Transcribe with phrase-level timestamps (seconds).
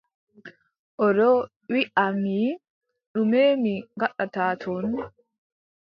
[1.05, 1.29] O ɗo
[1.71, 2.35] wiʼa mi,
[3.13, 4.85] ɗume mi ngaɗata ton.